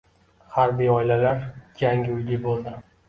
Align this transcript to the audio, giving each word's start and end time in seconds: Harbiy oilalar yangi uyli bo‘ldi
Harbiy 0.53 0.89
oilalar 0.93 1.43
yangi 1.83 2.13
uyli 2.17 2.41
bo‘ldi 2.47 2.75